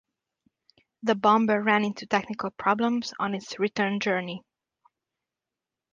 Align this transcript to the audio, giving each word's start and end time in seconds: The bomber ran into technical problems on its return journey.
The 1.03 1.13
bomber 1.13 1.61
ran 1.61 1.85
into 1.85 2.07
technical 2.07 2.49
problems 2.49 3.13
on 3.19 3.35
its 3.35 3.59
return 3.59 3.99
journey. 3.99 4.41